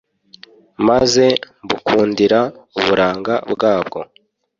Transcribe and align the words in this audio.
maze 0.87 1.25
mbukundira 1.63 2.39
uburanga 2.79 3.33
bwabwo. 3.51 3.99